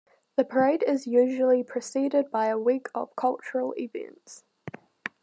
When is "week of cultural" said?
2.57-3.75